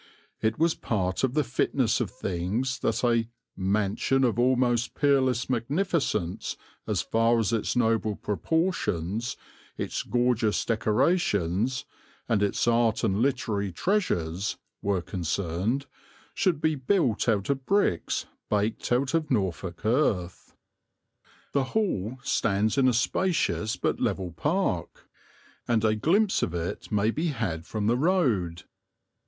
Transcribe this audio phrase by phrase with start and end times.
[0.41, 6.57] It was part of the fitness of things that a "mansion of almost peerless magnificence,
[6.87, 9.37] as far as its noble proportions,
[9.77, 11.85] its gorgeous decorations,
[12.27, 15.85] and its art and literary treasures" were concerned,
[16.33, 20.55] should be built out of bricks baked out of Norfolk earth.
[21.51, 25.07] The Hall stands in a spacious but level park,
[25.67, 28.63] and a glimpse of it may be had from the road.